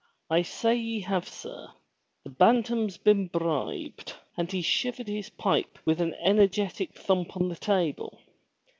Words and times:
I 0.31 0.41
say 0.41 0.73
ye 0.75 1.01
have, 1.01 1.27
sir! 1.29 1.73
The 2.23 2.31
Bantam's 2.31 2.97
been 2.97 3.27
bribed!" 3.27 4.15
and 4.35 4.51
he 4.51 4.63
shivered 4.63 5.07
his 5.07 5.29
pipe 5.29 5.77
with 5.85 6.01
an 6.01 6.15
energetic 6.15 6.95
thump 6.95 7.37
on 7.37 7.49
the 7.49 7.55
table. 7.55 8.19